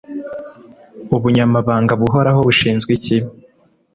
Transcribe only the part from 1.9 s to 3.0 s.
Buhoraho bushinzwe